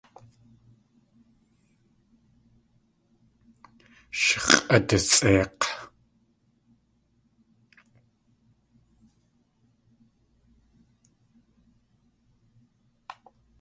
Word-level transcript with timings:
Sh 4.21 4.31
x̲ʼadasʼeik̲. 4.47 5.63